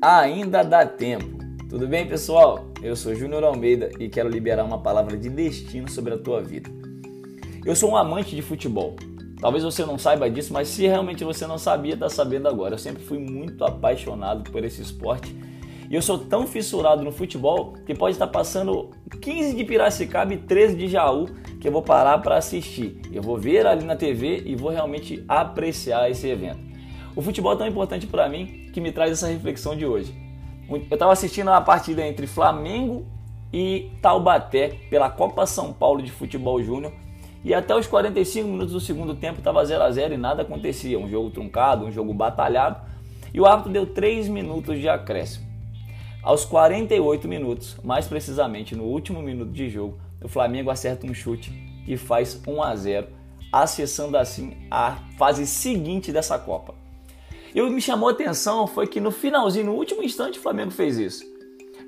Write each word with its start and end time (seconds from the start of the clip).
ainda 0.00 0.62
dá 0.62 0.86
tempo. 0.86 1.38
Tudo 1.68 1.86
bem, 1.86 2.06
pessoal? 2.06 2.66
Eu 2.82 2.94
sou 2.96 3.14
Júnior 3.14 3.44
Almeida 3.44 3.90
e 3.98 4.08
quero 4.08 4.28
liberar 4.28 4.64
uma 4.64 4.78
palavra 4.78 5.16
de 5.16 5.28
destino 5.28 5.90
sobre 5.90 6.14
a 6.14 6.18
tua 6.18 6.40
vida. 6.40 6.70
Eu 7.64 7.74
sou 7.74 7.90
um 7.90 7.96
amante 7.96 8.34
de 8.34 8.40
futebol. 8.40 8.96
Talvez 9.40 9.62
você 9.62 9.84
não 9.84 9.98
saiba 9.98 10.30
disso, 10.30 10.52
mas 10.52 10.68
se 10.68 10.86
realmente 10.86 11.24
você 11.24 11.46
não 11.46 11.58
sabia, 11.58 11.94
está 11.94 12.08
sabendo 12.08 12.48
agora. 12.48 12.74
Eu 12.74 12.78
sempre 12.78 13.02
fui 13.02 13.18
muito 13.18 13.64
apaixonado 13.64 14.50
por 14.50 14.64
esse 14.64 14.80
esporte. 14.80 15.34
E 15.90 15.94
eu 15.94 16.02
sou 16.02 16.18
tão 16.18 16.46
fissurado 16.46 17.02
no 17.02 17.12
futebol 17.12 17.74
que 17.84 17.94
pode 17.94 18.14
estar 18.14 18.26
passando 18.26 18.90
15 19.20 19.54
de 19.54 19.64
Piracicaba 19.64 20.32
e 20.34 20.38
13 20.38 20.76
de 20.76 20.88
Jaú 20.88 21.26
que 21.60 21.66
eu 21.66 21.72
vou 21.72 21.82
parar 21.82 22.18
para 22.18 22.36
assistir. 22.36 23.00
Eu 23.12 23.22
vou 23.22 23.36
ver 23.36 23.66
ali 23.66 23.84
na 23.84 23.96
TV 23.96 24.42
e 24.46 24.54
vou 24.54 24.70
realmente 24.70 25.24
apreciar 25.26 26.10
esse 26.10 26.28
evento. 26.28 26.67
O 27.18 27.20
futebol 27.20 27.52
é 27.52 27.56
tão 27.56 27.66
importante 27.66 28.06
para 28.06 28.28
mim 28.28 28.70
que 28.72 28.80
me 28.80 28.92
traz 28.92 29.10
essa 29.10 29.26
reflexão 29.26 29.76
de 29.76 29.84
hoje. 29.84 30.14
Eu 30.70 30.76
estava 30.76 31.12
assistindo 31.12 31.50
a 31.50 31.60
partida 31.60 32.06
entre 32.06 32.28
Flamengo 32.28 33.04
e 33.52 33.90
Taubaté 34.00 34.76
pela 34.88 35.10
Copa 35.10 35.44
São 35.44 35.72
Paulo 35.72 36.00
de 36.00 36.12
Futebol 36.12 36.62
Júnior 36.62 36.92
e 37.44 37.52
até 37.52 37.74
os 37.74 37.88
45 37.88 38.46
minutos 38.46 38.72
do 38.72 38.78
segundo 38.78 39.16
tempo 39.16 39.40
estava 39.40 39.64
0 39.64 39.82
a 39.82 39.90
0 39.90 40.14
e 40.14 40.16
nada 40.16 40.42
acontecia. 40.42 40.96
Um 40.96 41.08
jogo 41.08 41.30
truncado, 41.30 41.84
um 41.84 41.90
jogo 41.90 42.14
batalhado 42.14 42.82
e 43.34 43.40
o 43.40 43.46
árbitro 43.46 43.72
deu 43.72 43.84
3 43.84 44.28
minutos 44.28 44.78
de 44.78 44.88
acréscimo. 44.88 45.44
Aos 46.22 46.44
48 46.44 47.26
minutos, 47.26 47.76
mais 47.82 48.06
precisamente 48.06 48.76
no 48.76 48.84
último 48.84 49.20
minuto 49.20 49.50
de 49.50 49.68
jogo, 49.68 49.98
o 50.22 50.28
Flamengo 50.28 50.70
acerta 50.70 51.04
um 51.04 51.12
chute 51.12 51.52
e 51.84 51.96
faz 51.96 52.40
1 52.46 52.62
a 52.62 52.76
0, 52.76 53.08
acessando 53.52 54.16
assim 54.16 54.56
a 54.70 54.98
fase 55.18 55.48
seguinte 55.48 56.12
dessa 56.12 56.38
Copa. 56.38 56.86
E 57.54 57.60
o 57.60 57.66
que 57.66 57.74
me 57.74 57.80
chamou 57.80 58.08
a 58.08 58.12
atenção 58.12 58.66
foi 58.66 58.86
que 58.86 59.00
no 59.00 59.10
finalzinho, 59.10 59.66
no 59.66 59.74
último 59.74 60.02
instante, 60.02 60.38
o 60.38 60.42
Flamengo 60.42 60.70
fez 60.70 60.98
isso. 60.98 61.24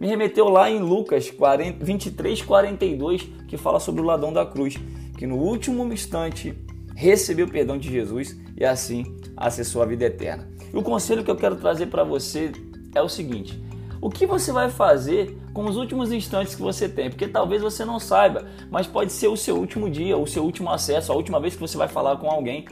Me 0.00 0.06
remeteu 0.06 0.48
lá 0.48 0.70
em 0.70 0.78
Lucas 0.78 1.30
40, 1.30 1.84
23, 1.84 2.42
42, 2.42 3.28
que 3.48 3.56
fala 3.56 3.80
sobre 3.80 4.00
o 4.00 4.04
ladrão 4.04 4.32
da 4.32 4.46
cruz, 4.46 4.76
que 5.16 5.26
no 5.26 5.36
último 5.36 5.92
instante 5.92 6.56
recebeu 6.94 7.46
o 7.46 7.50
perdão 7.50 7.76
de 7.76 7.90
Jesus 7.90 8.36
e 8.56 8.64
assim 8.64 9.16
acessou 9.36 9.82
a 9.82 9.86
vida 9.86 10.04
eterna. 10.04 10.48
E 10.72 10.76
o 10.76 10.82
conselho 10.82 11.24
que 11.24 11.30
eu 11.30 11.36
quero 11.36 11.56
trazer 11.56 11.86
para 11.86 12.04
você 12.04 12.52
é 12.94 13.02
o 13.02 13.08
seguinte: 13.08 13.60
o 14.00 14.08
que 14.08 14.26
você 14.26 14.52
vai 14.52 14.70
fazer 14.70 15.36
com 15.52 15.64
os 15.64 15.76
últimos 15.76 16.12
instantes 16.12 16.54
que 16.54 16.62
você 16.62 16.88
tem? 16.88 17.10
Porque 17.10 17.26
talvez 17.26 17.60
você 17.60 17.84
não 17.84 17.98
saiba, 17.98 18.46
mas 18.70 18.86
pode 18.86 19.12
ser 19.12 19.26
o 19.26 19.36
seu 19.36 19.56
último 19.56 19.90
dia, 19.90 20.16
o 20.16 20.26
seu 20.26 20.44
último 20.44 20.70
acesso, 20.70 21.10
a 21.10 21.16
última 21.16 21.40
vez 21.40 21.54
que 21.54 21.60
você 21.60 21.76
vai 21.76 21.88
falar 21.88 22.16
com 22.18 22.30
alguém. 22.30 22.66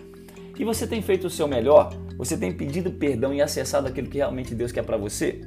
E 0.57 0.64
você 0.64 0.87
tem 0.87 1.03
feito 1.03 1.27
o 1.27 1.31
seu 1.31 1.48
melhor? 1.48 1.92
Você 2.17 2.36
tem 2.36 2.53
pedido 2.53 2.91
perdão 2.91 3.33
e 3.34 3.42
acessado 3.42 3.89
aquilo 3.89 4.09
que 4.09 4.19
realmente 4.19 4.55
Deus 4.55 4.72
quer 4.72 4.83
para 4.83 4.97
você? 4.97 5.42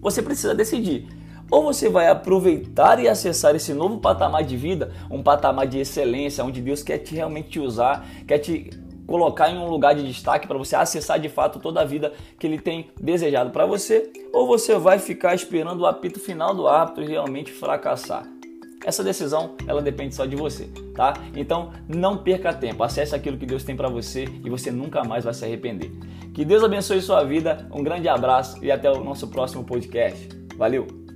Você 0.00 0.22
precisa 0.22 0.54
decidir. 0.54 1.06
Ou 1.50 1.62
você 1.62 1.88
vai 1.88 2.08
aproveitar 2.08 3.02
e 3.02 3.08
acessar 3.08 3.54
esse 3.54 3.72
novo 3.72 3.98
patamar 3.98 4.44
de 4.44 4.56
vida, 4.56 4.92
um 5.10 5.22
patamar 5.22 5.66
de 5.66 5.78
excelência, 5.78 6.44
onde 6.44 6.60
Deus 6.60 6.82
quer 6.82 6.98
te 6.98 7.14
realmente 7.14 7.48
te 7.48 7.60
usar, 7.60 8.06
quer 8.26 8.38
te 8.38 8.70
colocar 9.06 9.50
em 9.50 9.56
um 9.56 9.70
lugar 9.70 9.94
de 9.94 10.06
destaque 10.06 10.46
para 10.46 10.58
você 10.58 10.76
acessar 10.76 11.18
de 11.18 11.30
fato 11.30 11.58
toda 11.58 11.80
a 11.80 11.84
vida 11.84 12.12
que 12.38 12.46
ele 12.46 12.58
tem 12.58 12.90
desejado 13.00 13.50
para 13.50 13.64
você, 13.64 14.12
ou 14.34 14.46
você 14.46 14.78
vai 14.78 14.98
ficar 14.98 15.34
esperando 15.34 15.80
o 15.80 15.86
apito 15.86 16.20
final 16.20 16.54
do 16.54 16.68
árbitro 16.68 17.02
e 17.02 17.08
realmente 17.08 17.50
fracassar. 17.50 18.37
Essa 18.84 19.02
decisão, 19.02 19.56
ela 19.66 19.82
depende 19.82 20.14
só 20.14 20.24
de 20.24 20.36
você, 20.36 20.68
tá? 20.94 21.14
Então, 21.34 21.72
não 21.88 22.18
perca 22.18 22.52
tempo. 22.52 22.82
Acesse 22.82 23.14
aquilo 23.14 23.36
que 23.36 23.46
Deus 23.46 23.64
tem 23.64 23.76
para 23.76 23.88
você 23.88 24.24
e 24.24 24.48
você 24.48 24.70
nunca 24.70 25.02
mais 25.04 25.24
vai 25.24 25.34
se 25.34 25.44
arrepender. 25.44 25.90
Que 26.32 26.44
Deus 26.44 26.62
abençoe 26.62 27.02
sua 27.02 27.24
vida. 27.24 27.68
Um 27.72 27.82
grande 27.82 28.08
abraço 28.08 28.64
e 28.64 28.70
até 28.70 28.90
o 28.90 29.02
nosso 29.02 29.28
próximo 29.28 29.64
podcast. 29.64 30.28
Valeu. 30.56 31.07